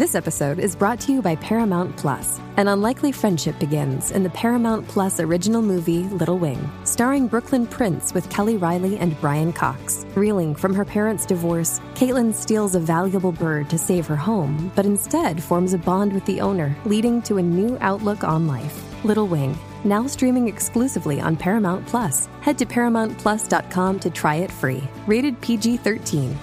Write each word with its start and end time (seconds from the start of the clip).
This 0.00 0.14
episode 0.14 0.58
is 0.58 0.74
brought 0.74 0.98
to 1.00 1.12
you 1.12 1.20
by 1.20 1.36
Paramount 1.36 1.94
Plus. 1.98 2.40
An 2.56 2.68
unlikely 2.68 3.12
friendship 3.12 3.58
begins 3.58 4.12
in 4.12 4.22
the 4.22 4.30
Paramount 4.30 4.88
Plus 4.88 5.20
original 5.20 5.60
movie 5.60 6.04
Little 6.04 6.38
Wing, 6.38 6.70
starring 6.84 7.26
Brooklyn 7.26 7.66
Prince 7.66 8.14
with 8.14 8.30
Kelly 8.30 8.56
Reilly 8.56 8.96
and 8.96 9.20
Brian 9.20 9.52
Cox. 9.52 10.06
Reeling 10.14 10.54
from 10.54 10.72
her 10.72 10.86
parents' 10.86 11.26
divorce, 11.26 11.80
Caitlin 11.92 12.32
steals 12.32 12.74
a 12.74 12.80
valuable 12.80 13.30
bird 13.30 13.68
to 13.68 13.76
save 13.76 14.06
her 14.06 14.16
home, 14.16 14.72
but 14.74 14.86
instead 14.86 15.42
forms 15.42 15.74
a 15.74 15.78
bond 15.78 16.14
with 16.14 16.24
the 16.24 16.40
owner, 16.40 16.74
leading 16.86 17.20
to 17.20 17.36
a 17.36 17.42
new 17.42 17.76
outlook 17.82 18.24
on 18.24 18.46
life. 18.46 19.04
Little 19.04 19.26
Wing, 19.26 19.54
now 19.84 20.06
streaming 20.06 20.48
exclusively 20.48 21.20
on 21.20 21.36
Paramount 21.36 21.86
Plus. 21.86 22.26
Head 22.40 22.56
to 22.56 22.64
ParamountPlus.com 22.64 24.00
to 24.00 24.08
try 24.08 24.36
it 24.36 24.50
free. 24.50 24.82
Rated 25.06 25.38
PG 25.42 25.76
13. 25.76 26.38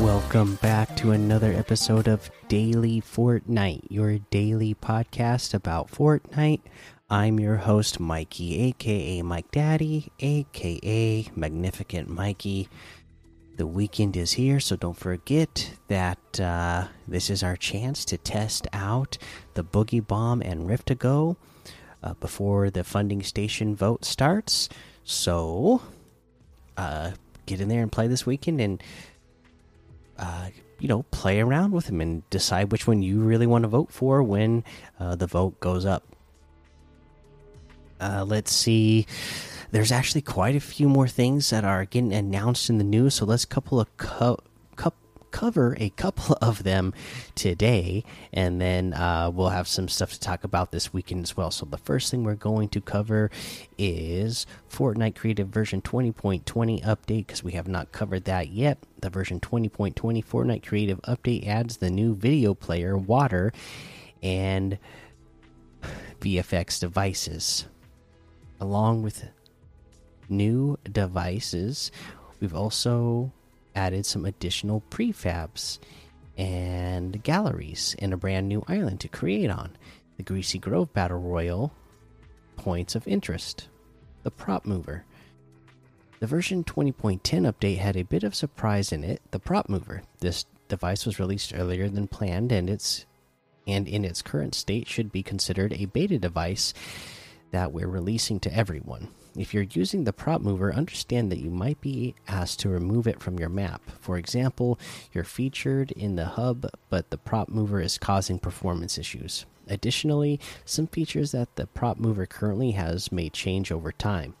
Welcome 0.00 0.54
back 0.56 0.96
to 0.96 1.10
another 1.10 1.52
episode 1.52 2.08
of 2.08 2.30
Daily 2.48 3.02
Fortnite, 3.02 3.82
your 3.90 4.18
daily 4.30 4.74
podcast 4.74 5.52
about 5.52 5.90
Fortnite. 5.90 6.62
I'm 7.10 7.38
your 7.38 7.56
host, 7.56 8.00
Mikey, 8.00 8.62
aka 8.62 9.20
Mike 9.20 9.50
Daddy, 9.50 10.10
aka 10.18 11.30
Magnificent 11.36 12.08
Mikey. 12.08 12.70
The 13.58 13.66
weekend 13.66 14.16
is 14.16 14.32
here, 14.32 14.58
so 14.58 14.74
don't 14.74 14.96
forget 14.96 15.70
that 15.88 16.40
uh, 16.40 16.88
this 17.06 17.28
is 17.28 17.42
our 17.42 17.56
chance 17.56 18.06
to 18.06 18.16
test 18.16 18.66
out 18.72 19.18
the 19.52 19.62
Boogie 19.62 20.04
Bomb 20.04 20.40
and 20.40 20.66
Rift 20.66 20.86
to 20.86 20.94
Go 20.94 21.36
uh, 22.02 22.14
before 22.14 22.70
the 22.70 22.84
funding 22.84 23.22
station 23.22 23.76
vote 23.76 24.06
starts. 24.06 24.70
So, 25.04 25.82
uh, 26.78 27.10
get 27.44 27.60
in 27.60 27.68
there 27.68 27.82
and 27.82 27.92
play 27.92 28.06
this 28.06 28.24
weekend 28.24 28.62
and 28.62 28.82
uh, 30.20 30.50
you 30.78 30.86
know, 30.86 31.02
play 31.10 31.40
around 31.40 31.72
with 31.72 31.86
them 31.86 32.00
and 32.00 32.28
decide 32.30 32.70
which 32.70 32.86
one 32.86 33.02
you 33.02 33.20
really 33.20 33.46
want 33.46 33.62
to 33.64 33.68
vote 33.68 33.90
for 33.90 34.22
when 34.22 34.62
uh, 34.98 35.16
the 35.16 35.26
vote 35.26 35.58
goes 35.60 35.84
up. 35.84 36.04
Uh, 38.00 38.24
let's 38.26 38.52
see. 38.52 39.06
There's 39.72 39.92
actually 39.92 40.22
quite 40.22 40.56
a 40.56 40.60
few 40.60 40.88
more 40.88 41.08
things 41.08 41.50
that 41.50 41.64
are 41.64 41.84
getting 41.84 42.12
announced 42.12 42.70
in 42.70 42.78
the 42.78 42.84
news, 42.84 43.14
so 43.14 43.24
let's 43.24 43.44
couple 43.44 43.80
of 43.80 43.94
co 43.96 44.38
cover 45.30 45.76
a 45.78 45.90
couple 45.90 46.36
of 46.42 46.62
them 46.62 46.92
today, 47.34 48.04
and 48.32 48.60
then 48.60 48.94
uh, 48.94 49.30
we'll 49.32 49.48
have 49.48 49.68
some 49.68 49.88
stuff 49.88 50.12
to 50.12 50.20
talk 50.20 50.44
about 50.44 50.72
this 50.72 50.92
weekend 50.92 51.22
as 51.22 51.36
well. 51.36 51.50
So, 51.50 51.66
the 51.66 51.78
first 51.78 52.10
thing 52.10 52.24
we're 52.24 52.34
going 52.34 52.68
to 52.70 52.80
cover 52.80 53.30
is 53.78 54.46
Fortnite 54.70 55.16
Creative 55.16 55.48
version 55.48 55.82
20.20 55.82 56.84
update 56.84 57.26
because 57.26 57.42
we 57.42 57.52
have 57.52 57.68
not 57.68 57.92
covered 57.92 58.24
that 58.24 58.50
yet. 58.50 58.78
The 59.00 59.10
version 59.10 59.40
20.20 59.40 60.24
Fortnite 60.24 60.66
Creative 60.66 61.00
update 61.02 61.46
adds 61.46 61.78
the 61.78 61.90
new 61.90 62.14
video 62.14 62.54
player, 62.54 62.96
Water, 62.96 63.52
and 64.22 64.78
VFX 66.20 66.80
devices. 66.80 67.66
Along 68.60 69.02
with 69.02 69.24
new 70.28 70.78
devices, 70.90 71.90
we've 72.40 72.54
also 72.54 73.32
added 73.74 74.06
some 74.06 74.24
additional 74.24 74.82
prefabs 74.90 75.78
and 76.36 77.22
galleries 77.22 77.96
and 77.98 78.12
a 78.12 78.16
brand 78.16 78.48
new 78.48 78.64
island 78.66 79.00
to 79.00 79.08
create 79.08 79.50
on. 79.50 79.76
The 80.16 80.22
Greasy 80.22 80.58
Grove 80.58 80.92
Battle 80.92 81.18
Royale 81.18 81.72
points 82.56 82.94
of 82.94 83.08
interest. 83.08 83.68
The 84.22 84.30
prop 84.30 84.66
mover. 84.66 85.04
The 86.20 86.26
version 86.26 86.64
20.10 86.64 87.20
update 87.20 87.78
had 87.78 87.96
a 87.96 88.02
bit 88.02 88.22
of 88.22 88.34
surprise 88.34 88.92
in 88.92 89.02
it. 89.02 89.22
The 89.30 89.38
prop 89.38 89.68
mover. 89.68 90.02
This 90.20 90.44
device 90.68 91.06
was 91.06 91.18
released 91.18 91.54
earlier 91.54 91.88
than 91.88 92.08
planned 92.08 92.52
and 92.52 92.68
its 92.70 93.06
and 93.66 93.86
in 93.86 94.04
its 94.04 94.22
current 94.22 94.54
state 94.54 94.88
should 94.88 95.12
be 95.12 95.22
considered 95.22 95.72
a 95.72 95.84
beta 95.84 96.18
device 96.18 96.72
that 97.50 97.72
we're 97.72 97.88
releasing 97.88 98.40
to 98.40 98.54
everyone. 98.54 99.08
If 99.36 99.54
you're 99.54 99.66
using 99.70 100.04
the 100.04 100.12
prop 100.12 100.40
mover, 100.40 100.74
understand 100.74 101.30
that 101.30 101.38
you 101.38 101.50
might 101.50 101.80
be 101.80 102.16
asked 102.26 102.58
to 102.60 102.68
remove 102.68 103.06
it 103.06 103.22
from 103.22 103.38
your 103.38 103.48
map. 103.48 103.80
For 104.00 104.18
example, 104.18 104.78
you're 105.12 105.24
featured 105.24 105.92
in 105.92 106.16
the 106.16 106.24
hub, 106.26 106.66
but 106.88 107.10
the 107.10 107.18
prop 107.18 107.48
mover 107.48 107.80
is 107.80 107.96
causing 107.96 108.40
performance 108.40 108.98
issues. 108.98 109.46
Additionally, 109.68 110.40
some 110.64 110.88
features 110.88 111.30
that 111.30 111.54
the 111.54 111.66
prop 111.68 111.98
mover 111.98 112.26
currently 112.26 112.72
has 112.72 113.12
may 113.12 113.28
change 113.28 113.70
over 113.70 113.92
time. 113.92 114.34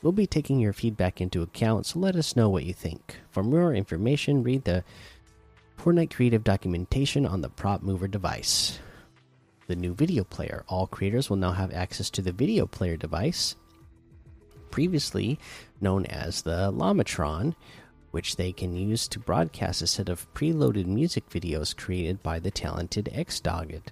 We'll 0.00 0.12
be 0.12 0.26
taking 0.26 0.58
your 0.58 0.72
feedback 0.72 1.20
into 1.20 1.42
account, 1.42 1.86
so 1.86 1.98
let 1.98 2.16
us 2.16 2.34
know 2.34 2.48
what 2.48 2.64
you 2.64 2.72
think. 2.72 3.16
For 3.30 3.42
more 3.42 3.74
information, 3.74 4.42
read 4.42 4.64
the 4.64 4.84
Fortnite 5.78 6.14
Creative 6.14 6.42
documentation 6.42 7.26
on 7.26 7.42
the 7.42 7.50
prop 7.50 7.82
mover 7.82 8.08
device. 8.08 8.78
The 9.66 9.76
new 9.76 9.94
video 9.94 10.24
player. 10.24 10.64
All 10.68 10.86
creators 10.86 11.28
will 11.28 11.36
now 11.36 11.52
have 11.52 11.72
access 11.72 12.08
to 12.10 12.22
the 12.22 12.32
video 12.32 12.66
player 12.66 12.96
device 12.96 13.56
previously 14.74 15.38
known 15.80 16.04
as 16.06 16.42
the 16.42 16.72
Llamatron, 16.72 17.54
which 18.10 18.34
they 18.34 18.50
can 18.50 18.74
use 18.74 19.06
to 19.06 19.20
broadcast 19.20 19.80
a 19.82 19.86
set 19.86 20.08
of 20.08 20.26
preloaded 20.34 20.86
music 20.86 21.30
videos 21.30 21.76
created 21.76 22.20
by 22.24 22.40
the 22.40 22.50
talented 22.50 23.08
Xdogged. 23.14 23.90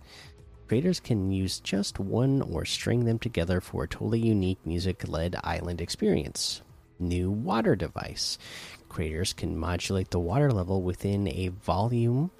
Creators 0.67 0.99
can 0.99 1.31
use 1.31 1.61
just 1.61 2.01
one 2.01 2.43
or 2.43 2.65
string 2.65 3.05
them 3.05 3.21
together 3.21 3.61
for 3.61 3.85
a 3.85 3.89
totally 3.89 4.19
unique 4.19 4.59
music 4.67 5.07
led 5.07 5.37
island 5.45 5.81
experience. 5.81 6.63
New 6.99 7.31
water 7.31 7.77
device. 7.77 8.37
Creators 8.89 9.33
can 9.33 9.57
modulate 9.57 10.11
the 10.11 10.19
water 10.19 10.51
level 10.51 10.83
within 10.83 11.29
a 11.29 11.53
volume 11.63 12.33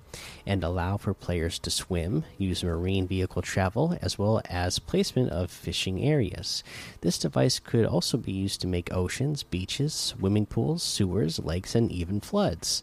and 0.47 0.63
allow 0.63 0.97
for 0.97 1.15
players 1.15 1.59
to 1.61 1.71
swim, 1.71 2.25
use 2.39 2.65
marine 2.65 3.07
vehicle 3.07 3.43
travel, 3.43 3.97
as 4.03 4.19
well 4.19 4.41
as 4.49 4.79
placement 4.79 5.31
of 5.31 5.51
fishing 5.51 6.03
areas. 6.03 6.63
This 7.01 7.19
device 7.19 7.59
could 7.59 7.87
also 7.87 8.17
be 8.17 8.33
used 8.33 8.61
to 8.61 8.67
make 8.67 8.93
oceans, 8.93 9.43
beaches, 9.43 9.95
swimming 9.95 10.47
pools, 10.47 10.83
sewers, 10.83 11.39
lakes, 11.39 11.75
and 11.75 11.91
even 11.91 12.21
floods. 12.21 12.83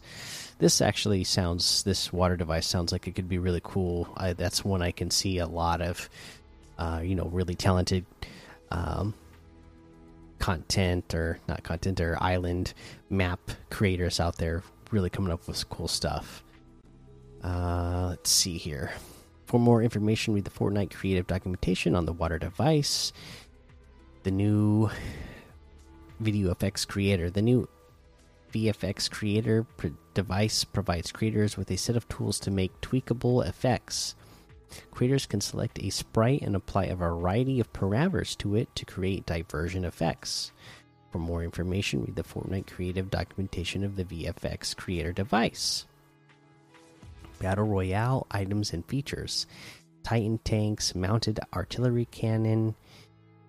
This 0.58 0.80
actually 0.80 1.24
sounds, 1.24 1.82
this 1.84 2.12
water 2.12 2.36
device 2.36 2.66
sounds 2.66 2.92
like 2.92 3.06
it 3.06 3.14
could 3.14 3.28
be 3.28 3.38
really 3.38 3.62
cool. 3.62 4.08
I, 4.16 4.34
that's 4.34 4.64
one 4.64 4.82
I 4.82 4.90
can 4.90 5.10
see 5.10 5.38
a 5.38 5.46
lot 5.46 5.80
of, 5.80 6.10
uh, 6.78 7.00
you 7.02 7.14
know, 7.14 7.26
really 7.26 7.54
talented. 7.54 8.04
Um, 8.70 9.14
content 10.40 11.14
or 11.14 11.38
not 11.46 11.62
content 11.62 12.00
or 12.00 12.16
island 12.20 12.72
map 13.10 13.38
creators 13.68 14.18
out 14.18 14.38
there 14.38 14.62
really 14.90 15.10
coming 15.10 15.30
up 15.30 15.46
with 15.46 15.68
cool 15.68 15.86
stuff. 15.86 16.42
Uh, 17.42 18.08
let's 18.10 18.30
see 18.30 18.58
here. 18.58 18.92
For 19.46 19.58
more 19.58 19.82
information, 19.82 20.34
read 20.34 20.44
the 20.44 20.50
Fortnite 20.50 20.94
creative 20.94 21.26
documentation 21.26 21.94
on 21.94 22.06
the 22.06 22.12
water 22.12 22.38
device. 22.38 23.12
The 24.22 24.30
new 24.30 24.90
video 26.20 26.50
effects 26.50 26.84
creator. 26.84 27.30
The 27.30 27.42
new 27.42 27.68
VFX 28.52 29.10
creator 29.10 29.66
device 30.14 30.64
provides 30.64 31.12
creators 31.12 31.56
with 31.56 31.70
a 31.70 31.76
set 31.76 31.96
of 31.96 32.08
tools 32.08 32.38
to 32.40 32.50
make 32.50 32.80
tweakable 32.80 33.46
effects. 33.46 34.14
Creators 34.90 35.26
can 35.26 35.40
select 35.40 35.82
a 35.82 35.90
sprite 35.90 36.42
and 36.42 36.54
apply 36.54 36.84
a 36.84 36.94
variety 36.94 37.58
of 37.58 37.72
parameters 37.72 38.36
to 38.38 38.54
it 38.54 38.74
to 38.76 38.84
create 38.84 39.26
diversion 39.26 39.84
effects. 39.84 40.52
For 41.10 41.18
more 41.18 41.42
information, 41.42 42.04
read 42.04 42.14
the 42.14 42.22
Fortnite 42.22 42.68
creative 42.68 43.10
documentation 43.10 43.82
of 43.82 43.96
the 43.96 44.04
VFX 44.04 44.76
creator 44.76 45.12
device. 45.12 45.86
Battle 47.40 47.66
Royale 47.66 48.26
items 48.30 48.72
and 48.72 48.86
features 48.86 49.46
Titan 50.02 50.38
tanks, 50.38 50.94
mounted 50.94 51.40
artillery 51.52 52.06
cannon, 52.06 52.74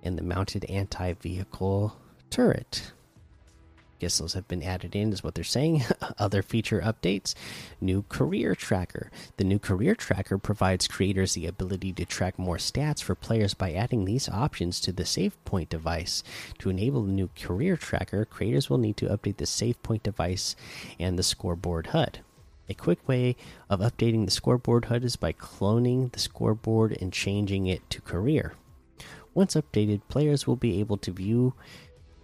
and 0.04 0.18
the 0.18 0.24
mounted 0.24 0.66
anti 0.66 1.14
vehicle 1.14 1.96
turret. 2.30 2.92
guess 4.00 4.18
those 4.18 4.34
have 4.34 4.48
been 4.48 4.64
added 4.64 4.96
in, 4.96 5.14
is 5.14 5.24
what 5.24 5.36
they're 5.36 5.44
saying. 5.44 5.84
Other 6.18 6.42
feature 6.42 6.82
updates 6.82 7.36
New 7.80 8.04
Career 8.10 8.56
Tracker. 8.56 9.12
The 9.38 9.44
new 9.44 9.60
Career 9.60 9.94
Tracker 9.94 10.38
provides 10.38 10.88
creators 10.88 11.34
the 11.34 11.46
ability 11.46 11.94
to 11.94 12.06
track 12.06 12.40
more 12.40 12.58
stats 12.58 13.02
for 13.04 13.14
players 13.14 13.54
by 13.54 13.74
adding 13.74 14.06
these 14.06 14.28
options 14.28 14.80
to 14.82 14.92
the 14.92 15.06
Save 15.06 15.44
Point 15.46 15.70
device. 15.70 16.24
To 16.60 16.70
enable 16.70 17.04
the 17.04 17.12
new 17.12 17.30
Career 17.40 17.78
Tracker, 17.78 18.26
creators 18.26 18.70
will 18.70 18.80
need 18.80 18.98
to 18.98 19.08
update 19.08 19.38
the 19.38 19.46
Save 19.46 19.82
Point 19.84 20.04
device 20.04 20.56
and 21.00 21.20
the 21.20 21.24
scoreboard 21.24 21.88
HUD. 21.88 22.22
A 22.72 22.74
quick 22.74 23.06
way 23.06 23.36
of 23.70 23.82
updating 23.82 24.24
the 24.24 24.32
scoreboard 24.32 24.86
HUD 24.86 25.04
is 25.04 25.18
by 25.18 25.34
cloning 25.34 26.10
the 26.14 26.20
scoreboard 26.20 26.98
and 27.02 27.12
changing 27.12 27.68
it 27.68 27.82
to 27.90 28.00
career. 28.00 28.54
Once 29.34 29.56
updated, 29.56 30.00
players 30.08 30.48
will 30.48 30.56
be 30.56 30.80
able 30.80 30.96
to 31.00 31.12
view 31.12 31.54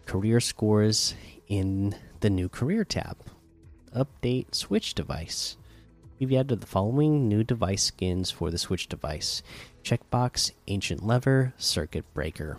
career 0.06 0.40
scores 0.40 1.16
in 1.50 1.94
the 2.22 2.30
new 2.30 2.48
career 2.48 2.86
tab. 2.86 3.18
Update 3.94 4.56
Switch 4.56 4.94
device. 4.94 5.58
We've 6.18 6.32
added 6.32 6.62
the 6.62 6.66
following 6.66 7.28
new 7.28 7.44
device 7.44 7.84
skins 7.84 8.32
for 8.32 8.50
the 8.50 8.58
Switch 8.58 8.88
device 8.88 9.44
Checkbox, 9.84 10.54
Ancient 10.70 11.06
Lever, 11.06 11.54
Circuit 11.58 12.06
Breaker. 12.14 12.58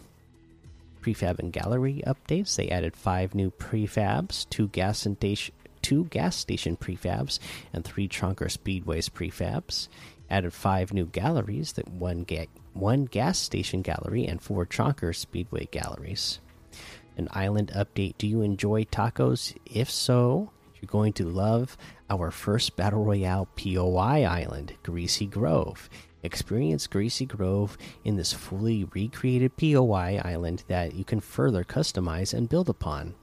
Prefab 1.00 1.38
and 1.38 1.54
gallery 1.54 2.02
updates. 2.06 2.54
They 2.54 2.68
added 2.68 2.94
five 2.94 3.34
new 3.34 3.50
prefabs, 3.50 4.46
two 4.50 4.68
gas 4.68 4.98
station, 4.98 5.54
two 5.88 6.04
gas 6.10 6.36
station 6.36 6.76
prefabs, 6.76 7.38
and 7.72 7.82
three 7.82 8.06
Chonker 8.08 8.50
Speedways 8.50 9.08
prefabs. 9.08 9.88
Added 10.28 10.52
five 10.52 10.92
new 10.92 11.06
galleries, 11.06 11.72
that 11.72 11.88
one 11.88 12.26
one 12.74 13.06
gas 13.06 13.38
station 13.38 13.80
gallery 13.80 14.26
and 14.26 14.42
four 14.42 14.66
Chonker 14.66 15.16
Speedway 15.16 15.66
galleries 15.70 16.40
an 17.16 17.28
island 17.32 17.72
update. 17.74 18.14
Do 18.18 18.28
you 18.28 18.42
enjoy 18.42 18.84
tacos? 18.84 19.56
If 19.66 19.90
so, 19.90 20.50
you're 20.80 20.86
going 20.86 21.14
to 21.14 21.24
love 21.24 21.76
our 22.08 22.30
first 22.30 22.76
Battle 22.76 23.04
Royale 23.04 23.48
POI 23.56 24.24
island, 24.24 24.74
Greasy 24.82 25.26
Grove. 25.26 25.90
Experience 26.22 26.86
Greasy 26.86 27.26
Grove 27.26 27.78
in 28.04 28.16
this 28.16 28.32
fully 28.32 28.84
recreated 28.84 29.56
POI 29.56 30.20
island 30.22 30.64
that 30.68 30.94
you 30.94 31.04
can 31.04 31.20
further 31.20 31.64
customize 31.64 32.34
and 32.34 32.48
build 32.48 32.68
upon. 32.68 33.14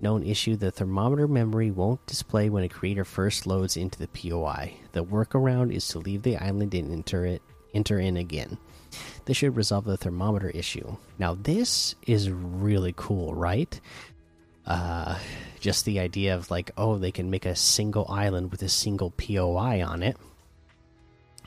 Known 0.00 0.24
issue 0.24 0.56
the 0.56 0.70
thermometer 0.70 1.26
memory 1.26 1.70
won't 1.70 2.04
display 2.06 2.50
when 2.50 2.64
a 2.64 2.68
creator 2.68 3.04
first 3.04 3.46
loads 3.46 3.76
into 3.76 3.98
the 3.98 4.08
POI. 4.08 4.76
The 4.92 5.04
workaround 5.04 5.72
is 5.72 5.88
to 5.88 5.98
leave 5.98 6.22
the 6.22 6.36
island 6.36 6.74
and 6.74 6.92
enter 6.92 7.24
it 7.24 7.42
enter 7.74 7.98
in 7.98 8.16
again. 8.16 8.58
This 9.26 9.36
should 9.36 9.56
resolve 9.56 9.84
the 9.84 9.96
thermometer 9.96 10.50
issue. 10.50 10.96
Now, 11.18 11.34
this 11.34 11.94
is 12.06 12.30
really 12.30 12.94
cool, 12.96 13.34
right? 13.34 13.78
Uh, 14.66 15.18
just 15.60 15.84
the 15.84 16.00
idea 16.00 16.34
of 16.34 16.50
like, 16.50 16.70
oh, 16.76 16.98
they 16.98 17.12
can 17.12 17.30
make 17.30 17.44
a 17.44 17.54
single 17.54 18.06
island 18.08 18.50
with 18.50 18.62
a 18.62 18.68
single 18.68 19.10
POI 19.10 19.84
on 19.84 20.02
it. 20.02 20.16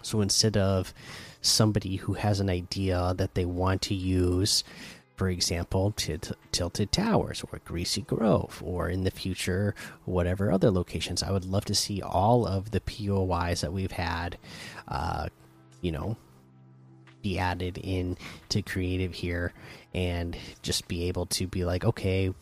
So 0.02 0.22
instead 0.22 0.56
of 0.56 0.94
somebody 1.42 1.98
who 1.98 2.14
has 2.14 2.40
an 2.40 2.50
idea 2.50 3.14
that 3.18 3.36
they 3.36 3.46
want 3.46 3.82
to 3.84 3.96
use, 3.96 4.64
for 5.20 5.28
example, 5.28 5.94
Tilted 5.98 6.94
Towers 6.94 7.44
or 7.52 7.60
Greasy 7.66 8.04
Grove, 8.04 8.64
or 8.66 8.88
in 8.88 9.04
the 9.04 9.12
future, 9.12 9.76
whatever 10.06 10.50
other 10.50 10.72
locations, 10.72 11.22
I 11.22 11.30
would 11.30 11.44
love 11.44 11.66
to 11.66 11.76
see 11.76 12.02
all 12.02 12.48
of 12.48 12.72
the 12.72 12.80
POIs 12.80 13.60
that 13.60 13.74
we've 13.74 13.92
had, 13.92 14.38
uh, 14.88 15.28
you 15.82 15.92
know, 15.92 16.16
be 17.22 17.38
added 17.38 17.78
in 17.84 18.18
to 18.48 18.62
creative 18.62 19.14
here 19.14 19.52
and 19.94 20.38
just 20.62 20.88
be 20.88 21.10
able 21.10 21.26
to 21.26 21.48
be 21.48 21.66
like 21.66 21.84
okay 21.84 22.34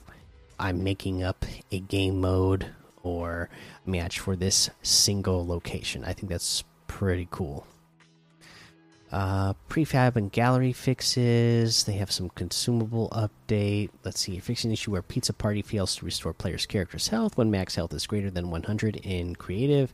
i'm 0.59 0.83
making 0.83 1.23
up 1.23 1.45
a 1.71 1.79
game 1.79 2.21
mode 2.21 2.67
or 3.01 3.49
match 3.87 4.19
for 4.19 4.35
this 4.35 4.69
single 4.83 5.47
location. 5.47 6.03
I 6.03 6.13
think 6.13 6.29
that's 6.29 6.63
pretty 6.87 7.27
cool 7.31 7.65
uh, 9.11 9.53
prefab 9.69 10.15
and 10.17 10.31
gallery 10.31 10.73
fixes. 10.73 11.85
They 11.85 11.93
have 11.93 12.11
some 12.11 12.29
consumable 12.29 13.09
update. 13.11 13.89
Let's 14.03 14.19
see. 14.19 14.39
Fixing 14.39 14.71
issue 14.71 14.91
where 14.91 15.01
Pizza 15.01 15.33
Party 15.33 15.61
fails 15.61 15.95
to 15.95 16.05
restore 16.05 16.33
players' 16.33 16.65
characters' 16.65 17.07
health 17.07 17.37
when 17.37 17.49
max 17.49 17.75
health 17.75 17.93
is 17.93 18.05
greater 18.05 18.29
than 18.29 18.49
100 18.49 18.97
in 18.97 19.35
creative. 19.35 19.93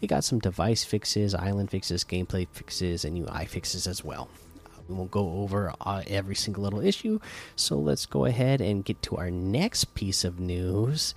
They 0.00 0.06
got 0.06 0.24
some 0.24 0.38
device 0.38 0.84
fixes, 0.84 1.34
island 1.34 1.70
fixes, 1.70 2.04
gameplay 2.04 2.46
fixes, 2.52 3.04
and 3.04 3.18
UI 3.18 3.46
fixes 3.46 3.86
as 3.86 4.04
well. 4.04 4.28
Uh, 4.64 4.80
we 4.88 4.94
won't 4.94 5.10
go 5.10 5.40
over 5.40 5.72
uh, 5.80 6.02
every 6.06 6.36
single 6.36 6.62
little 6.62 6.80
issue, 6.80 7.18
so 7.56 7.76
let's 7.76 8.06
go 8.06 8.26
ahead 8.26 8.60
and 8.60 8.84
get 8.84 9.02
to 9.02 9.16
our 9.16 9.30
next 9.30 9.94
piece 9.94 10.22
of 10.22 10.38
news. 10.38 11.16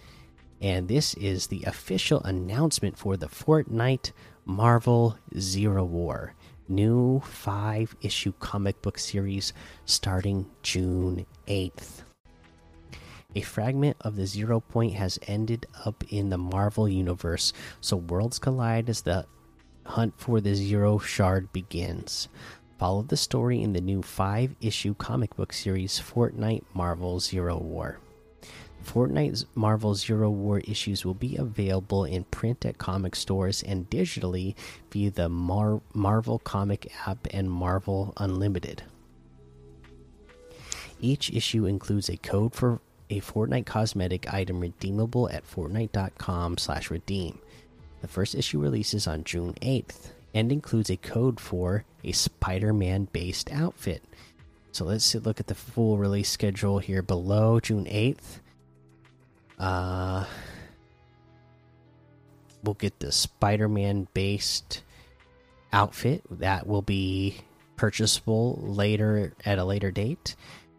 And 0.62 0.88
this 0.88 1.14
is 1.16 1.48
the 1.48 1.64
official 1.68 2.24
announcement 2.24 2.98
for 2.98 3.18
the 3.18 3.28
Fortnite 3.28 4.14
Marvel 4.46 5.20
Zero 5.38 5.84
War 5.84 6.34
new 6.68 7.20
five 7.22 7.96
issue 8.02 8.34
comic 8.40 8.82
book 8.82 8.98
series 8.98 9.54
starting 9.86 10.46
June 10.64 11.26
8th. 11.48 12.04
A 13.36 13.42
fragment 13.42 13.98
of 14.02 14.16
the 14.16 14.26
Zero 14.26 14.62
Point 14.62 14.94
has 14.94 15.20
ended 15.28 15.66
up 15.86 16.04
in 16.10 16.30
the 16.30 16.38
Marvel 16.38 16.88
Universe, 16.88 17.52
so 17.82 17.98
worlds 17.98 18.40
collide 18.40 18.90
as 18.90 19.02
the 19.02 19.26
hunt 19.86 20.14
for 20.18 20.40
the 20.40 20.56
Zero 20.56 20.98
Shard 20.98 21.52
begins. 21.52 22.30
Follow 22.78 23.04
the 23.04 23.18
story 23.18 23.62
in 23.62 23.74
the 23.74 23.82
new 23.82 24.02
five 24.02 24.56
issue 24.62 24.94
comic 24.96 25.36
book 25.36 25.54
series 25.54 26.00
Fortnite 26.00 26.64
Marvel 26.74 27.20
Zero 27.20 27.58
War. 27.58 28.00
Fortnite 28.86 29.46
Marvel 29.56 29.96
Zero 29.96 30.30
War 30.30 30.60
issues 30.60 31.04
will 31.04 31.16
be 31.16 31.36
available 31.36 32.06
in 32.06 32.24
print 32.26 32.66
at 32.66 32.78
comic 32.78 33.16
stores 33.16 33.64
and 33.64 33.90
digitally 33.90 34.56
via 34.92 35.12
the 35.12 35.28
Mar 35.28 35.82
Marvel 35.94 36.40
Comic 36.40 36.92
app 37.08 37.28
and 37.32 37.50
Marvel 37.50 38.14
Unlimited. 38.18 38.84
Each 41.02 41.30
issue 41.32 41.66
includes 41.66 42.10
a 42.10 42.18
code 42.18 42.54
for 42.54 42.80
a 43.10 43.22
Fortnite 43.22 43.66
cosmetic 43.66 44.34
item 44.34 44.60
redeemable 44.60 45.30
at 45.30 45.50
fortnite.com/redeem. 45.50 47.40
The 48.02 48.08
first 48.08 48.36
issue 48.36 48.60
releases 48.60 49.08
on 49.08 49.24
June 49.24 49.56
8th 49.62 50.12
and 50.34 50.52
includes 50.52 50.90
a 50.90 50.98
code 50.98 51.40
for 51.40 51.86
a 52.04 52.12
Spider-Man 52.12 53.08
based 53.12 53.52
outfit. 53.52 54.04
So 54.72 54.86
let's 54.86 55.16
look 55.16 55.40
at 55.40 55.48
the 55.48 55.56
full 55.56 55.98
release 55.98 56.30
schedule 56.30 56.80
here 56.80 57.02
below 57.02 57.60
June 57.60 57.86
8th. 57.86 58.42
Uh, 59.60 60.26
we'll 62.64 62.76
get 62.76 63.00
the 63.00 63.12
Spider-Man 63.12 64.08
based 64.14 64.84
outfit 65.72 66.24
that 66.30 66.68
will 66.68 66.82
be 66.82 67.38
purchasable 67.76 68.60
later 68.62 69.34
at 69.46 69.60
a 69.60 69.66
later 69.66 69.92
date. 69.92 70.36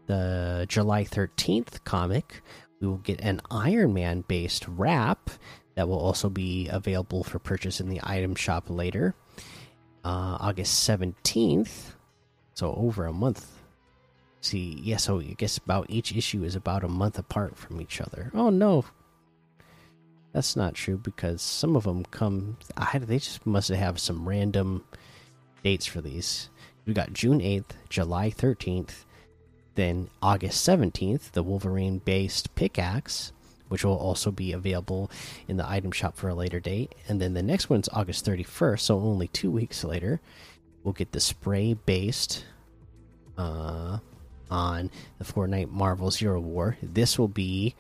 The 0.06 0.66
July 0.68 1.04
13th 1.04 1.84
comic, 1.84 2.42
we 2.80 2.86
will 2.86 2.98
get 2.98 3.20
an 3.20 3.40
Iron 3.50 3.92
Man 3.92 4.22
based 4.26 4.66
wrap 4.68 5.30
that 5.74 5.88
will 5.88 5.98
also 5.98 6.30
be 6.30 6.68
available 6.68 7.24
for 7.24 7.38
purchase 7.38 7.80
in 7.80 7.88
the 7.88 8.00
item 8.02 8.34
shop 8.34 8.64
later. 8.68 9.14
Uh, 10.04 10.38
August 10.40 10.88
17th, 10.88 11.94
so 12.54 12.72
over 12.74 13.06
a 13.06 13.12
month 13.12 13.55
see, 14.46 14.80
yeah, 14.82 14.96
so 14.96 15.20
I 15.20 15.34
guess 15.36 15.58
about 15.58 15.86
each 15.88 16.14
issue 16.14 16.44
is 16.44 16.54
about 16.54 16.84
a 16.84 16.88
month 16.88 17.18
apart 17.18 17.56
from 17.56 17.80
each 17.80 18.00
other. 18.00 18.30
Oh 18.34 18.50
no, 18.50 18.84
that's 20.32 20.56
not 20.56 20.74
true 20.74 20.96
because 20.96 21.42
some 21.42 21.76
of 21.76 21.84
them 21.84 22.04
come. 22.04 22.56
I, 22.76 22.98
they 22.98 23.18
just 23.18 23.44
must 23.46 23.68
have 23.68 23.98
some 23.98 24.28
random 24.28 24.84
dates 25.62 25.86
for 25.86 26.00
these. 26.00 26.50
We 26.86 26.94
got 26.94 27.12
June 27.12 27.40
eighth, 27.40 27.74
July 27.88 28.30
thirteenth, 28.30 29.04
then 29.74 30.08
August 30.22 30.62
seventeenth, 30.62 31.32
the 31.32 31.42
Wolverine-based 31.42 32.54
pickaxe, 32.54 33.32
which 33.68 33.84
will 33.84 33.98
also 33.98 34.30
be 34.30 34.52
available 34.52 35.10
in 35.48 35.56
the 35.56 35.68
item 35.68 35.90
shop 35.90 36.16
for 36.16 36.28
a 36.28 36.34
later 36.34 36.60
date, 36.60 36.94
and 37.08 37.20
then 37.20 37.34
the 37.34 37.42
next 37.42 37.68
one's 37.68 37.88
August 37.92 38.24
thirty 38.24 38.44
first, 38.44 38.86
so 38.86 38.98
only 39.00 39.28
two 39.28 39.50
weeks 39.50 39.82
later. 39.84 40.20
We'll 40.84 40.92
get 40.92 41.10
the 41.12 41.20
spray-based 41.20 42.44
uh 43.36 43.98
on 44.50 44.90
the 45.18 45.24
Fortnite 45.24 45.70
Marvel 45.70 46.10
Zero 46.10 46.40
War. 46.40 46.76
This 46.82 47.18
will 47.18 47.28
be 47.28 47.74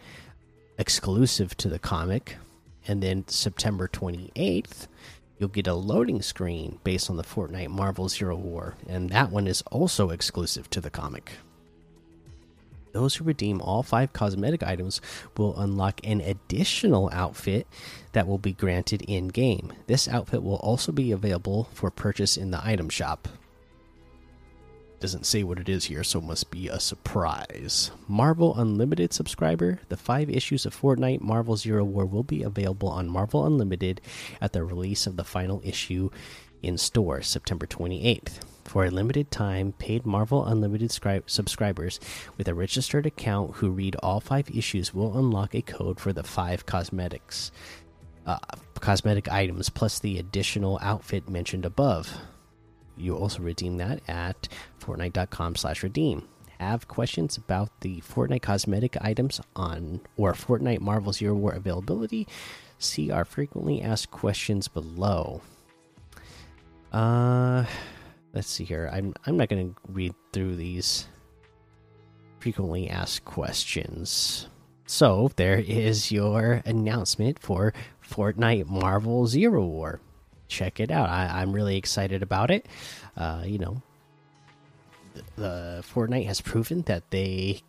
exclusive 0.78 1.56
to 1.58 1.68
the 1.68 1.78
comic. 1.78 2.36
And 2.88 3.02
then 3.02 3.26
September 3.26 3.88
28th, 3.88 4.86
you'll 5.38 5.48
get 5.48 5.66
a 5.66 5.74
loading 5.74 6.22
screen 6.22 6.78
based 6.84 7.10
on 7.10 7.16
the 7.16 7.24
Fortnite 7.24 7.68
Marvel 7.68 8.08
Zero 8.08 8.36
War. 8.36 8.76
And 8.88 9.10
that 9.10 9.30
one 9.30 9.46
is 9.46 9.62
also 9.62 10.10
exclusive 10.10 10.70
to 10.70 10.80
the 10.80 10.90
comic. 10.90 11.32
Those 12.92 13.16
who 13.16 13.24
redeem 13.24 13.60
all 13.60 13.82
five 13.82 14.14
cosmetic 14.14 14.62
items 14.62 15.02
will 15.36 15.58
unlock 15.58 16.00
an 16.02 16.22
additional 16.22 17.10
outfit 17.12 17.66
that 18.12 18.26
will 18.26 18.38
be 18.38 18.52
granted 18.52 19.02
in 19.02 19.28
game. 19.28 19.72
This 19.86 20.08
outfit 20.08 20.42
will 20.42 20.56
also 20.56 20.92
be 20.92 21.12
available 21.12 21.68
for 21.74 21.90
purchase 21.90 22.38
in 22.38 22.52
the 22.52 22.66
item 22.66 22.88
shop 22.88 23.28
doesn't 25.06 25.24
say 25.24 25.44
what 25.44 25.60
it 25.60 25.68
is 25.68 25.84
here, 25.84 26.02
so 26.02 26.18
it 26.18 26.24
must 26.24 26.50
be 26.50 26.66
a 26.66 26.80
surprise. 26.80 27.92
Marvel 28.08 28.58
Unlimited 28.58 29.12
subscriber. 29.12 29.78
The 29.88 29.96
five 29.96 30.28
issues 30.28 30.66
of 30.66 30.74
Fortnite 30.74 31.20
Marvel 31.20 31.56
Zero 31.56 31.84
War 31.84 32.04
will 32.04 32.24
be 32.24 32.42
available 32.42 32.88
on 32.88 33.08
Marvel 33.08 33.46
Unlimited 33.46 34.00
at 34.40 34.52
the 34.52 34.64
release 34.64 35.06
of 35.06 35.16
the 35.16 35.22
final 35.22 35.62
issue 35.62 36.10
in 36.60 36.76
store 36.76 37.22
September 37.22 37.68
28th. 37.68 38.40
For 38.64 38.84
a 38.84 38.90
limited 38.90 39.30
time, 39.30 39.74
paid 39.74 40.04
Marvel 40.04 40.44
Unlimited 40.44 40.90
subscribers 40.90 42.00
with 42.36 42.48
a 42.48 42.54
registered 42.54 43.06
account 43.06 43.54
who 43.54 43.70
read 43.70 43.94
all 44.02 44.18
five 44.18 44.50
issues 44.50 44.92
will 44.92 45.16
unlock 45.16 45.54
a 45.54 45.62
code 45.62 46.00
for 46.00 46.12
the 46.12 46.24
five 46.24 46.66
cosmetics, 46.66 47.52
uh, 48.26 48.38
cosmetic 48.80 49.30
items 49.30 49.68
plus 49.68 50.00
the 50.00 50.18
additional 50.18 50.80
outfit 50.82 51.28
mentioned 51.28 51.64
above. 51.64 52.12
You 52.96 53.16
also 53.16 53.42
redeem 53.42 53.76
that 53.78 54.00
at 54.08 54.48
fortnite.com 54.80 55.56
slash 55.56 55.82
redeem 55.82 56.26
Have 56.58 56.88
questions 56.88 57.36
about 57.36 57.70
the 57.80 58.00
Fortnite 58.00 58.42
cosmetic 58.42 58.96
items 59.00 59.40
on 59.54 60.00
or 60.16 60.32
Fortnite 60.32 60.80
Marvel 60.80 61.12
Zero 61.12 61.34
War 61.34 61.52
availability? 61.52 62.26
See 62.78 63.10
our 63.10 63.24
frequently 63.24 63.82
asked 63.82 64.10
questions 64.10 64.68
below. 64.68 65.42
Uh 66.92 67.64
let's 68.32 68.48
see 68.48 68.64
here. 68.64 68.88
I'm 68.92 69.14
I'm 69.26 69.36
not 69.36 69.48
going 69.48 69.74
to 69.74 69.80
read 69.90 70.14
through 70.32 70.56
these 70.56 71.06
frequently 72.38 72.88
asked 72.88 73.24
questions. 73.24 74.48
So 74.86 75.32
there 75.36 75.58
is 75.58 76.12
your 76.12 76.62
announcement 76.64 77.40
for 77.40 77.72
Fortnite 78.08 78.66
Marvel 78.66 79.26
Zero 79.26 79.64
War. 79.66 80.00
Check 80.48 80.80
it 80.80 80.90
out. 80.90 81.08
I, 81.08 81.42
am 81.42 81.52
really 81.52 81.76
excited 81.76 82.22
about 82.22 82.50
it. 82.50 82.66
Uh, 83.16 83.42
you 83.44 83.58
know, 83.58 83.82
the, 85.14 85.22
the 85.36 85.84
Fortnite 85.92 86.26
has 86.26 86.40
proven 86.40 86.82
that 86.82 87.10
they 87.10 87.62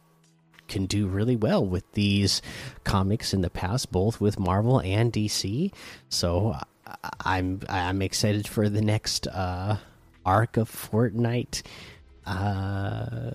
can 0.68 0.86
do 0.86 1.08
really 1.08 1.36
well 1.36 1.66
with 1.66 1.90
these 1.94 2.42
comics 2.84 3.34
in 3.34 3.42
the 3.42 3.50
past, 3.50 3.92
both 3.92 4.20
with 4.22 4.38
Marvel 4.38 4.80
and 4.82 5.12
DC. 5.12 5.72
So 6.10 6.56
I'm 7.22 7.62
I'm 7.70 8.02
excited 8.02 8.48
for 8.48 8.70
the 8.70 8.82
next 8.82 9.28
uh, 9.28 9.78
arc 10.26 10.58
of 10.58 10.70
Fortnite 10.70 11.64
uh, 12.26 13.32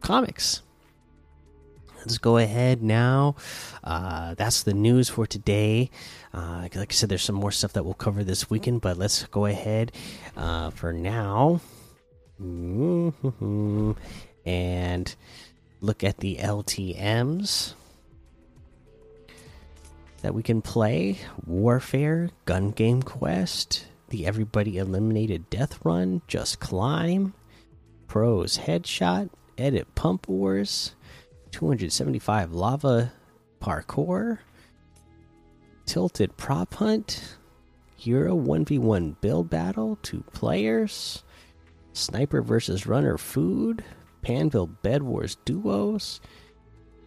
comics. 0.00 0.62
Let's 2.00 2.18
go 2.18 2.38
ahead 2.38 2.82
now. 2.82 3.36
Uh, 3.84 4.34
that's 4.34 4.62
the 4.62 4.72
news 4.74 5.08
for 5.08 5.26
today. 5.26 5.90
Uh, 6.32 6.68
like 6.74 6.90
I 6.90 6.94
said, 6.94 7.08
there's 7.08 7.22
some 7.22 7.36
more 7.36 7.52
stuff 7.52 7.74
that 7.74 7.84
we'll 7.84 7.94
cover 7.94 8.24
this 8.24 8.48
weekend, 8.48 8.80
but 8.80 8.96
let's 8.96 9.24
go 9.24 9.44
ahead 9.46 9.92
uh, 10.36 10.70
for 10.70 10.92
now 10.92 11.60
and 14.46 15.14
look 15.80 16.02
at 16.02 16.18
the 16.18 16.36
LTMs 16.36 17.74
that 20.22 20.34
we 20.34 20.42
can 20.42 20.62
play 20.62 21.18
Warfare, 21.46 22.30
Gun 22.46 22.70
Game 22.70 23.02
Quest, 23.02 23.86
the 24.08 24.26
Everybody 24.26 24.78
Eliminated 24.78 25.50
Death 25.50 25.78
Run, 25.84 26.22
Just 26.26 26.60
Climb, 26.60 27.34
Pros 28.06 28.58
Headshot, 28.58 29.30
Edit 29.56 29.94
Pump 29.94 30.28
Wars, 30.28 30.94
275 31.52 32.52
Lava 32.52 33.12
Parkour, 33.60 34.38
Tilted 35.86 36.36
Prop 36.36 36.72
Hunt, 36.74 37.36
Hero 37.96 38.36
1v1 38.36 39.20
Build 39.20 39.50
Battle, 39.50 39.98
two 40.02 40.24
players, 40.32 41.22
Sniper 41.92 42.42
versus 42.42 42.86
Runner 42.86 43.18
Food, 43.18 43.84
Panville 44.22 44.70
Bed 44.82 45.02
Wars 45.02 45.36
Duos, 45.44 46.20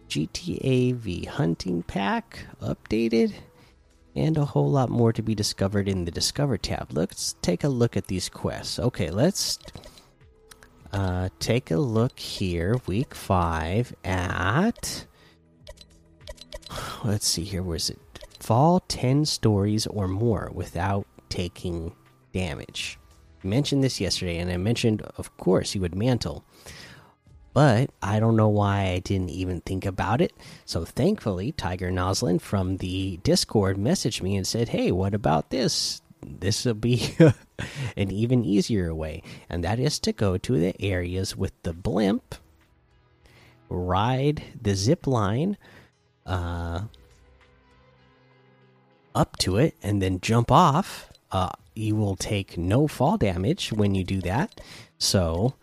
GTA 0.08 0.94
V 0.94 1.24
Hunting 1.24 1.82
Pack 1.82 2.46
updated, 2.60 3.32
and 4.14 4.36
a 4.36 4.44
whole 4.44 4.70
lot 4.70 4.90
more 4.90 5.12
to 5.12 5.22
be 5.22 5.34
discovered 5.34 5.88
in 5.88 6.04
the 6.04 6.10
Discover 6.10 6.58
tab. 6.58 6.88
Let's 6.92 7.34
take 7.42 7.64
a 7.64 7.68
look 7.68 7.96
at 7.96 8.06
these 8.06 8.28
quests. 8.28 8.78
Okay, 8.78 9.10
let's 9.10 9.58
uh, 10.94 11.28
take 11.40 11.70
a 11.70 11.76
look 11.76 12.18
here, 12.18 12.76
week 12.86 13.14
five 13.14 13.94
at. 14.04 15.06
Let's 17.04 17.26
see 17.26 17.44
here, 17.44 17.62
where's 17.62 17.90
it? 17.90 17.98
Fall 18.38 18.80
10 18.80 19.24
stories 19.26 19.86
or 19.86 20.08
more 20.08 20.50
without 20.54 21.06
taking 21.28 21.94
damage. 22.32 22.98
I 23.42 23.46
mentioned 23.46 23.82
this 23.82 24.00
yesterday, 24.00 24.38
and 24.38 24.50
I 24.50 24.56
mentioned, 24.56 25.02
of 25.18 25.36
course, 25.36 25.74
you 25.74 25.80
would 25.80 25.94
mantle 25.94 26.44
but 27.54 27.88
I 28.02 28.18
don't 28.18 28.36
know 28.36 28.48
why 28.48 28.88
I 28.88 28.98
didn't 28.98 29.30
even 29.30 29.60
think 29.60 29.86
about 29.86 30.20
it. 30.20 30.34
So 30.66 30.84
thankfully, 30.84 31.52
Tiger 31.52 31.90
Noslin 31.90 32.40
from 32.40 32.78
the 32.78 33.18
Discord 33.22 33.78
messaged 33.78 34.20
me 34.20 34.36
and 34.36 34.46
said, 34.46 34.70
"Hey, 34.70 34.90
what 34.90 35.14
about 35.14 35.50
this? 35.50 36.02
This 36.24 36.64
will 36.64 36.74
be 36.74 37.14
an 37.96 38.10
even 38.10 38.44
easier 38.44 38.94
way, 38.94 39.22
and 39.48 39.62
that 39.64 39.78
is 39.78 39.98
to 40.00 40.12
go 40.12 40.36
to 40.38 40.58
the 40.58 40.80
areas 40.80 41.36
with 41.36 41.52
the 41.62 41.72
blimp, 41.72 42.34
ride 43.68 44.42
the 44.60 44.74
zip 44.74 45.06
line, 45.06 45.56
uh, 46.26 46.82
up 49.14 49.36
to 49.38 49.56
it, 49.56 49.74
and 49.82 50.02
then 50.02 50.20
jump 50.20 50.50
off. 50.50 51.10
Uh, 51.30 51.50
you 51.74 51.96
will 51.96 52.16
take 52.16 52.56
no 52.56 52.86
fall 52.86 53.16
damage 53.16 53.72
when 53.72 53.94
you 53.94 54.04
do 54.04 54.20
that. 54.20 54.60
So." 54.98 55.54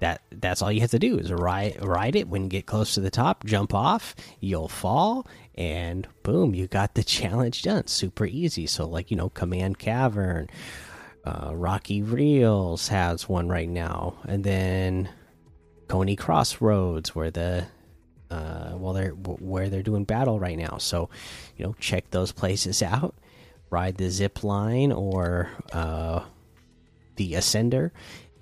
That 0.00 0.22
that's 0.32 0.60
all 0.60 0.72
you 0.72 0.80
have 0.80 0.90
to 0.90 0.98
do 0.98 1.18
is 1.18 1.32
ride 1.32 1.82
ride 1.84 2.16
it. 2.16 2.28
When 2.28 2.44
you 2.44 2.48
get 2.48 2.66
close 2.66 2.94
to 2.94 3.00
the 3.00 3.10
top 3.10 3.44
jump 3.44 3.72
off 3.72 4.14
you'll 4.40 4.68
fall 4.68 5.26
and 5.54 6.08
boom 6.22 6.54
you 6.54 6.66
got 6.66 6.94
the 6.94 7.04
challenge 7.18 7.62
done. 7.62 7.86
Super 7.86 8.26
easy. 8.26 8.66
So 8.66 8.86
like 8.86 9.10
you 9.10 9.16
know 9.16 9.28
command 9.28 9.78
cavern 9.78 10.48
uh, 11.24 11.50
rocky 11.54 12.02
reels 12.02 12.88
has 12.88 13.28
one 13.28 13.48
right 13.48 13.68
now. 13.68 14.16
And 14.26 14.42
then 14.42 15.08
coney 15.88 16.16
crossroads 16.16 17.14
where 17.14 17.30
the 17.30 17.66
uh, 18.30 18.72
well 18.76 18.92
they're 18.92 19.10
where 19.10 19.68
they're 19.68 19.82
doing 19.82 20.04
battle 20.04 20.38
right 20.38 20.58
now. 20.58 20.78
So 20.78 21.10
you 21.56 21.64
know 21.66 21.74
check 21.78 22.10
those 22.10 22.32
places 22.32 22.82
out. 22.82 23.14
Ride 23.70 23.98
the 23.98 24.10
zip 24.10 24.42
line 24.42 24.90
or 24.90 25.48
uh, 25.72 26.24
the 27.16 27.34
ascender 27.34 27.90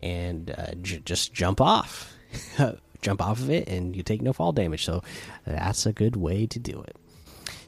and 0.02 0.50
uh, 0.50 0.74
just 0.74 1.32
jump 1.32 1.60
off. 1.60 2.14
jump 3.02 3.22
off 3.22 3.38
of 3.38 3.50
it 3.50 3.68
and 3.68 3.94
you 3.94 4.02
take 4.02 4.22
no 4.22 4.32
fall 4.32 4.52
damage. 4.52 4.84
So 4.84 5.02
that's 5.46 5.86
a 5.86 5.92
good 5.92 6.16
way 6.16 6.46
to 6.46 6.58
do 6.58 6.80
it. 6.82 6.96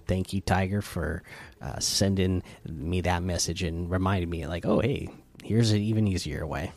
Thank 0.07 0.33
you, 0.33 0.41
Tiger, 0.41 0.83
for 0.83 1.23
uh, 1.63 1.79
sending 1.79 2.43
me 2.69 3.01
that 3.03 3.23
message 3.23 3.63
and 3.63 3.89
reminding 3.89 4.29
me, 4.29 4.45
like, 4.47 4.67
oh, 4.67 4.81
hey, 4.81 5.09
here's 5.45 5.71
an 5.71 5.81
even 5.81 6.09
easier 6.09 6.45
way. 6.45 6.73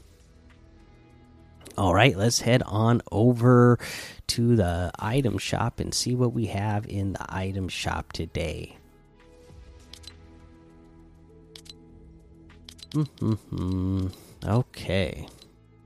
All 1.76 1.96
right, 1.96 2.16
let's 2.16 2.40
head 2.40 2.62
on 2.68 3.02
over 3.12 3.80
to 4.28 4.56
the 4.56 4.92
item 5.00 5.40
shop 5.40 5.80
and 5.80 5.92
see 5.92 6.14
what 6.14 6.32
we 6.32 6.46
have 6.46 6.86
in 6.86 7.14
the 7.14 7.26
item 7.28 7.70
shop 7.70 8.14
today. 8.14 8.78
Mm 12.94 13.08
-hmm. 13.50 14.12
Okay. 14.46 15.28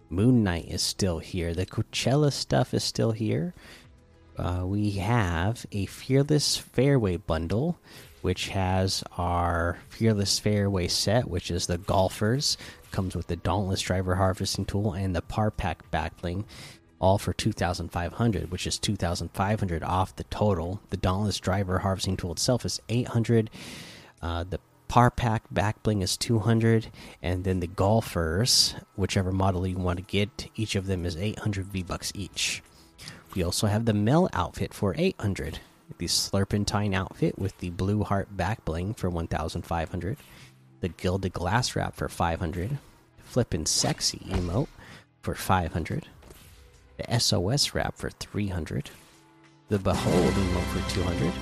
Moon 0.10 0.44
Knight 0.44 0.68
is 0.68 0.82
still 0.82 1.20
here. 1.20 1.54
The 1.54 1.66
Coachella 1.66 2.32
stuff 2.32 2.74
is 2.74 2.84
still 2.84 3.12
here. 3.12 3.54
Uh, 4.38 4.64
we 4.66 4.92
have 4.92 5.66
a 5.72 5.86
Fearless 5.88 6.58
Fairway 6.58 7.18
bundle, 7.18 7.80
which 8.22 8.50
has 8.50 9.04
our 9.18 9.80
Fearless 9.90 10.40
Fairway 10.40 10.88
set, 10.88 11.28
which 11.28 11.50
is 11.50 11.66
the 11.66 11.80
golfers. 11.80 12.58
Comes 12.92 13.16
with 13.16 13.28
the 13.28 13.36
Dauntless 13.36 13.82
Driver 13.82 14.16
Harvesting 14.16 14.66
Tool 14.66 14.94
and 14.94 15.16
the 15.16 15.22
Par 15.22 15.52
Pack 15.52 15.90
Backbling, 15.92 16.46
all 17.00 17.18
for 17.18 17.34
2,500, 17.34 18.52
which 18.52 18.68
is 18.68 18.78
2,500 18.78 19.84
off 19.84 20.16
the 20.16 20.24
total. 20.26 20.82
The 20.90 20.98
Dauntless 20.98 21.40
Driver 21.40 21.80
Harvesting 21.80 22.18
Tool 22.18 22.32
itself 22.34 22.64
is 22.64 22.80
800. 22.90 23.50
Uh, 24.22 24.44
the 24.44 24.60
Par 24.88 25.12
Pack 25.12 25.44
back 25.52 25.84
bling 25.84 26.02
is 26.02 26.16
200, 26.16 26.88
and 27.22 27.44
then 27.44 27.60
the 27.60 27.68
Golfers, 27.68 28.76
whichever 28.96 29.32
model 29.32 29.68
you 29.68 29.78
want 29.78 29.98
to 30.00 30.04
get, 30.04 30.50
each 30.56 30.76
of 30.76 30.88
them 30.88 31.06
is 31.06 31.18
800 31.18 31.68
V 31.68 31.84
bucks 31.84 32.12
each. 32.16 32.64
We 33.36 33.44
also 33.44 33.68
have 33.68 33.86
the 33.86 33.94
Mel 33.94 34.30
outfit 34.34 34.74
for 34.74 34.96
800, 34.98 35.60
the 35.98 36.06
Slurpentine 36.06 36.96
outfit 36.96 37.38
with 37.38 37.58
the 37.58 37.70
Blue 37.70 38.04
Heart 38.04 38.36
back 38.38 38.64
bling 38.64 38.94
for 38.94 39.10
1,500, 39.10 40.18
the 40.80 40.90
Gilded 40.90 41.34
Glass 41.34 41.76
Wrap 41.76 41.94
for 41.96 42.08
500, 42.08 42.78
Flippin' 43.24 43.66
Sexy 43.66 44.20
emote 44.30 44.70
for 45.22 45.36
500, 45.36 46.08
the 46.98 47.20
SOS 47.20 47.76
wrap 47.76 47.98
for 47.98 48.10
300, 48.10 48.90
the 49.68 49.80
Behold 49.80 50.34
emote 50.34 50.82
for 50.82 50.94
200. 50.94 51.34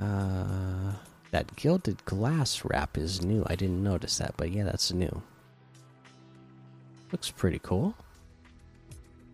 Uh 0.00 0.92
that 1.30 1.56
gilded 1.56 2.04
glass 2.04 2.64
wrap 2.64 2.96
is 2.96 3.22
new. 3.22 3.44
I 3.46 3.54
didn't 3.54 3.82
notice 3.82 4.18
that, 4.18 4.34
but 4.36 4.50
yeah, 4.50 4.64
that's 4.64 4.92
new. 4.92 5.22
Looks 7.12 7.30
pretty 7.30 7.60
cool. 7.62 7.94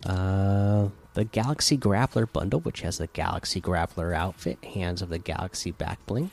Uh, 0.04 0.88
the 1.14 1.24
Galaxy 1.24 1.78
Grappler 1.78 2.30
bundle, 2.30 2.60
which 2.60 2.82
has 2.82 2.98
the 2.98 3.06
Galaxy 3.08 3.60
Grappler 3.60 4.14
outfit, 4.14 4.62
Hands 4.64 5.00
of 5.00 5.08
the 5.08 5.18
Galaxy 5.18 5.70
back 5.70 6.04
bling, 6.06 6.30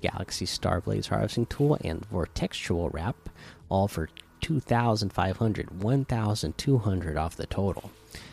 Galaxy 0.00 0.46
Starblades 0.46 1.08
harvesting 1.08 1.46
tool, 1.46 1.78
and 1.82 2.08
Vortextual 2.10 2.92
wrap, 2.92 3.28
all 3.68 3.88
for 3.88 4.08
2,500, 4.40 5.82
1,200 5.82 7.16
off 7.16 7.36
the 7.36 7.46
total. 7.46 7.90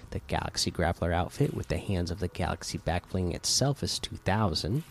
The 0.09 0.19
Galaxy 0.27 0.71
Grappler 0.71 1.13
outfit 1.13 1.53
with 1.53 1.67
the 1.67 1.77
Hands 1.77 2.09
of 2.11 2.19
the 2.19 2.27
Galaxy 2.27 2.77
back 2.77 3.09
bling 3.09 3.33
itself 3.33 3.83
is 3.83 3.99
2,000. 3.99 4.83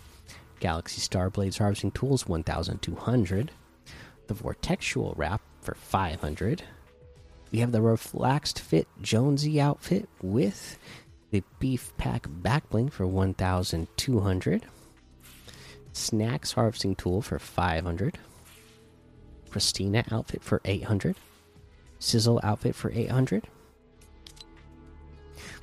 Galaxy 0.61 1.01
Starblades 1.01 1.59
harvesting 1.59 1.91
tools 1.91 2.29
1,200. 2.29 3.51
The 4.29 4.35
Vortexual 4.35 5.15
wrap 5.17 5.41
for 5.61 5.75
500 5.75 6.63
we 7.53 7.59
have 7.61 7.73
the 7.73 7.83
relaxed 7.83 8.61
fit 8.61 8.87
Jonesy 9.03 9.61
outfit 9.61 10.09
with 10.23 10.79
the 11.31 11.43
beef 11.59 11.93
pack 11.97 12.29
backbling 12.29 12.93
for 12.93 13.07
1200. 13.07 14.67
Snacks 15.93 16.53
harvesting 16.53 16.95
tool 16.95 17.23
for 17.23 17.39
500. 17.39 18.19
Christina 19.51 20.05
outfit 20.13 20.45
for 20.45 20.61
800. 20.65 21.17
Sizzle 21.99 22.41
outfit 22.43 22.75
for 22.77 22.93
800. 22.93 23.49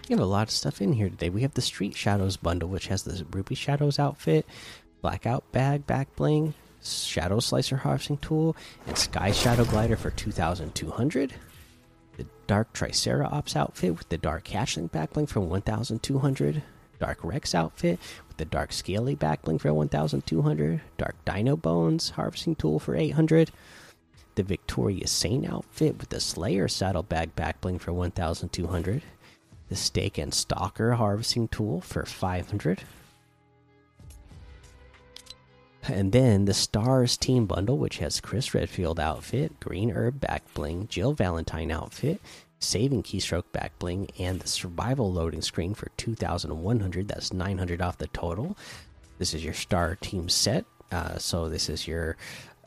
We 0.09 0.13
have 0.13 0.19
a 0.19 0.25
lot 0.25 0.43
of 0.43 0.51
stuff 0.51 0.81
in 0.81 0.93
here 0.93 1.09
today. 1.09 1.29
We 1.29 1.41
have 1.41 1.53
the 1.53 1.61
Street 1.61 1.95
Shadows 1.95 2.37
bundle, 2.37 2.69
which 2.69 2.87
has 2.87 3.03
the 3.03 3.25
Ruby 3.31 3.55
Shadows 3.55 3.99
outfit, 3.99 4.45
Blackout 5.01 5.51
bag 5.51 5.85
back 5.87 6.15
bling, 6.15 6.53
Shadow 6.83 7.39
Slicer 7.39 7.77
harvesting 7.77 8.17
tool, 8.17 8.55
and 8.85 8.97
Sky 8.97 9.31
Shadow 9.31 9.65
glider 9.65 9.95
for 9.95 10.09
2200 10.11 11.33
the 12.17 12.25
Dark 12.47 12.73
Triceratops 12.73 13.55
outfit 13.55 13.95
with 13.97 14.09
the 14.09 14.17
Dark 14.17 14.45
Hatchling 14.45 14.89
backbling 14.89 15.29
for 15.29 15.39
1200. 15.39 16.63
Dark 16.99 17.19
Rex 17.23 17.53
outfit 17.53 17.99
with 18.27 18.37
the 18.37 18.45
Dark 18.45 18.71
Scaly 18.71 19.15
backbling 19.15 19.61
for 19.61 19.71
1200. 19.71 20.81
Dark 20.97 21.15
Dino 21.25 21.55
Bones 21.55 22.09
harvesting 22.11 22.55
tool 22.55 22.79
for 22.79 22.95
800. 22.95 23.51
The 24.33 24.43
Victorious 24.43 25.11
Saint 25.11 25.47
outfit 25.47 25.99
with 25.99 26.09
the 26.09 26.19
Slayer 26.19 26.67
saddlebag 26.67 27.35
backbling 27.35 27.79
for 27.79 27.93
1200. 27.93 29.03
The 29.69 29.75
Stake 29.75 30.17
and 30.17 30.33
Stalker 30.33 30.93
harvesting 30.93 31.47
tool 31.49 31.81
for 31.81 32.05
500. 32.05 32.83
And 35.87 36.11
then 36.11 36.45
the 36.45 36.53
Stars 36.53 37.15
team 37.17 37.45
bundle, 37.45 37.77
which 37.77 37.97
has 37.99 38.19
Chris 38.19 38.53
Redfield 38.53 38.99
outfit, 38.99 39.59
Green 39.59 39.91
Herb 39.91 40.19
back 40.19 40.43
bling, 40.53 40.87
Jill 40.87 41.13
Valentine 41.13 41.71
outfit, 41.71 42.21
Saving 42.59 43.03
Keystroke 43.03 43.51
back 43.51 43.77
bling, 43.79 44.09
and 44.19 44.39
the 44.39 44.47
Survival 44.47 45.11
loading 45.11 45.41
screen 45.41 45.73
for 45.73 45.89
2,100. 45.97 47.07
That's 47.07 47.31
900 47.31 47.81
off 47.81 47.97
the 47.97 48.07
total. 48.07 48.57
This 49.17 49.33
is 49.33 49.45
your 49.45 49.53
Star 49.53 49.95
team 49.95 50.27
set. 50.27 50.65
Uh, 50.91 51.17
so 51.17 51.49
this 51.49 51.69
is 51.69 51.87
your 51.87 52.17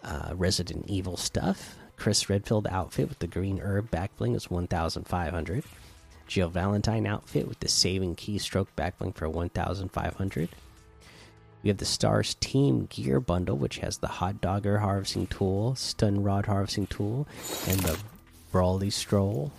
uh, 0.03 0.33
Resident 0.35 0.87
Evil 0.89 1.17
stuff. 1.17 1.77
Chris 1.97 2.31
Redfield 2.31 2.67
outfit 2.69 3.09
with 3.09 3.19
the 3.19 3.27
Green 3.27 3.59
Herb 3.59 3.91
back 3.91 4.17
bling 4.17 4.35
is 4.35 4.51
1,500. 4.51 5.65
Jill 6.27 6.49
Valentine 6.49 7.07
outfit 7.07 7.49
with 7.49 7.61
the 7.61 7.69
Saving 7.69 8.17
Keystroke 8.17 8.69
back 8.77 8.99
bling 8.99 9.13
for 9.13 9.29
1,500. 9.29 10.49
We 11.63 11.69
have 11.69 11.79
the 11.79 11.85
Stars 11.85 12.35
Team 12.37 12.87
Gear 12.87 13.21
Bundle, 13.21 13.57
which 13.57 13.79
has 13.79 13.99
the 13.99 14.07
Hot 14.07 14.41
Dogger 14.41 14.79
Harvesting 14.79 15.27
Tool, 15.27 15.75
Stun 15.75 16.23
Rod 16.23 16.47
Harvesting 16.47 16.87
Tool, 16.87 17.29
and 17.69 17.81
the 17.81 17.99
Brawly 18.51 18.91
Stroll 18.91 19.53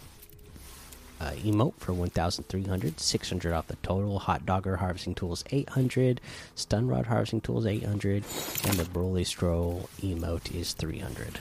uh, 1.20 1.32
emote 1.44 1.76
for 1.78 1.94
1,300. 1.94 3.00
600 3.00 3.54
off 3.54 3.68
the 3.68 3.76
total. 3.78 4.18
Hot 4.20 4.46
Dogger 4.46 4.78
Harvesting 4.78 5.14
Tools 5.14 5.44
800. 5.52 6.20
Stun 6.56 6.88
Rod 6.88 7.06
Harvesting 7.06 7.42
Tools 7.42 7.68
800. 7.68 8.24
And 8.66 8.74
the 8.74 8.86
Brawly 8.86 9.24
Stroll 9.24 9.88
emote 10.02 10.56
is 10.56 10.74
300. 10.74 11.40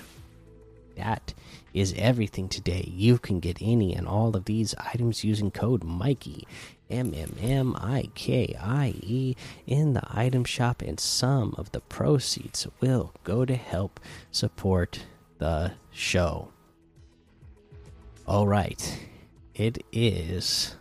That 1.00 1.33
is 1.73 1.95
everything 1.97 2.50
today. 2.50 2.92
You 2.95 3.16
can 3.16 3.40
get 3.40 3.57
any 3.62 3.95
and 3.95 4.07
all 4.07 4.37
of 4.37 4.45
these 4.45 4.75
items 4.76 5.25
using 5.25 5.50
code 5.50 5.83
Mikey 5.83 6.46
M 6.90 7.14
M 7.14 7.37
M 7.40 7.75
I 7.77 8.11
K 8.14 8.55
I 8.61 8.94
E 9.01 9.35
in 9.66 9.94
the 9.94 10.03
item 10.11 10.44
shop, 10.44 10.83
and 10.83 11.01
some 11.01 11.55
of 11.57 11.72
the 11.72 11.81
proceeds 11.81 12.66
will 12.81 13.14
go 13.25 13.46
to 13.46 13.57
help 13.57 13.98
support 14.31 15.07
the 15.38 15.72
show. 15.90 16.48
All 18.27 18.46
right, 18.46 19.01
it 19.55 19.83
is 19.92 20.77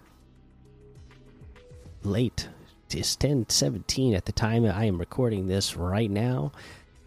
late. 2.03 2.49
It's 2.91 3.15
ten 3.15 3.47
seventeen 3.47 4.15
at 4.15 4.25
the 4.25 4.33
time 4.33 4.65
I 4.65 4.83
am 4.83 4.97
recording 4.97 5.47
this 5.47 5.77
right 5.77 6.11
now. 6.11 6.51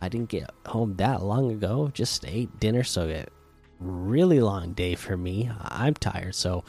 I 0.03 0.09
didn't 0.09 0.31
get 0.31 0.51
home 0.67 0.97
that 0.97 1.23
long 1.23 1.53
ago. 1.53 1.93
Just 1.95 2.27
ate 2.27 2.59
dinner, 2.59 2.83
so 2.83 3.09
a 3.09 3.25
really 3.79 4.41
long 4.41 4.73
day 4.73 4.97
for 4.97 5.17
me. 5.17 5.49
I'm 5.61 5.95
tired, 5.95 6.35
so 6.35 6.65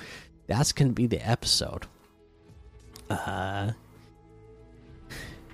that's 0.45 0.71
gonna 0.71 0.91
be 0.91 1.07
the 1.07 1.27
episode. 1.27 1.87
Uh, 3.09 3.71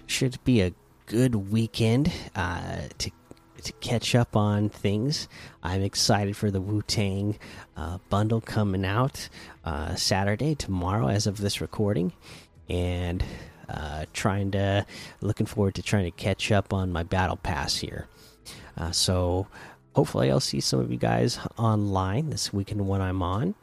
should 0.07 0.43
be 0.43 0.59
a 0.61 0.73
good 1.05 1.35
weekend 1.35 2.11
uh, 2.35 2.81
to 2.97 3.11
to 3.63 3.71
catch 3.73 4.13
up 4.13 4.35
on 4.35 4.67
things. 4.67 5.29
I'm 5.63 5.81
excited 5.81 6.35
for 6.35 6.51
the 6.51 6.59
Wu 6.61 6.81
Tang 6.81 7.39
uh, 7.77 7.99
bundle 8.09 8.41
coming 8.41 8.85
out 8.85 9.29
uh, 9.63 9.95
Saturday 9.95 10.53
tomorrow, 10.53 11.07
as 11.07 11.27
of 11.27 11.37
this 11.37 11.61
recording, 11.61 12.11
and 12.67 13.23
uh, 13.69 14.05
trying 14.13 14.51
to 14.51 14.86
looking 15.21 15.45
forward 15.45 15.75
to 15.75 15.82
trying 15.82 16.05
to 16.05 16.12
catch 16.12 16.51
up 16.51 16.73
on 16.73 16.91
my 16.91 17.03
battle 17.03 17.38
pass 17.38 17.77
here. 17.77 18.08
Uh, 18.77 18.91
so 18.91 19.47
hopefully, 19.95 20.32
I'll 20.32 20.39
see 20.39 20.60
some 20.60 20.79
of 20.79 20.91
you 20.91 20.97
guys 20.97 21.39
online 21.58 22.29
this 22.29 22.53
weekend 22.53 22.88
when 22.88 23.01
I'm 23.01 23.21
on. 23.21 23.55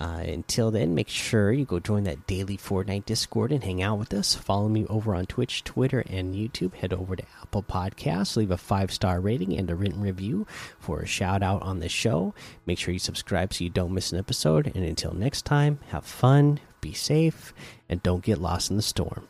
Uh, 0.00 0.22
until 0.26 0.70
then, 0.70 0.94
make 0.94 1.08
sure 1.08 1.50
you 1.50 1.64
go 1.64 1.80
join 1.80 2.04
that 2.04 2.26
daily 2.28 2.56
Fortnite 2.56 3.04
Discord 3.04 3.50
and 3.50 3.64
hang 3.64 3.82
out 3.82 3.98
with 3.98 4.14
us. 4.14 4.34
Follow 4.34 4.68
me 4.68 4.86
over 4.86 5.12
on 5.12 5.26
Twitch, 5.26 5.64
Twitter, 5.64 6.04
and 6.08 6.36
YouTube. 6.36 6.74
Head 6.74 6.92
over 6.92 7.16
to 7.16 7.24
Apple 7.42 7.64
Podcasts, 7.64 8.36
leave 8.36 8.52
a 8.52 8.56
five 8.56 8.92
star 8.92 9.20
rating 9.20 9.56
and 9.56 9.68
a 9.68 9.74
written 9.74 10.00
review 10.00 10.46
for 10.78 11.00
a 11.00 11.06
shout 11.06 11.42
out 11.42 11.62
on 11.62 11.80
the 11.80 11.88
show. 11.88 12.32
Make 12.64 12.78
sure 12.78 12.92
you 12.92 13.00
subscribe 13.00 13.52
so 13.52 13.64
you 13.64 13.70
don't 13.70 13.92
miss 13.92 14.12
an 14.12 14.18
episode. 14.18 14.70
And 14.72 14.84
until 14.84 15.14
next 15.14 15.44
time, 15.44 15.80
have 15.88 16.04
fun, 16.04 16.60
be 16.80 16.92
safe, 16.92 17.52
and 17.88 18.00
don't 18.02 18.22
get 18.24 18.38
lost 18.38 18.70
in 18.70 18.76
the 18.76 18.82
storm. 18.82 19.26